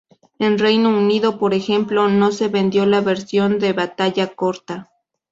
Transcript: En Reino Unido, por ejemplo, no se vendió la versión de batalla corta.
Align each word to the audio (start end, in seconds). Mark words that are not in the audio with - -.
En 0.39 0.57
Reino 0.57 0.89
Unido, 0.89 1.37
por 1.37 1.53
ejemplo, 1.53 2.07
no 2.07 2.31
se 2.31 2.47
vendió 2.47 2.87
la 2.87 3.01
versión 3.01 3.59
de 3.59 3.71
batalla 3.73 4.33
corta. 4.33 4.89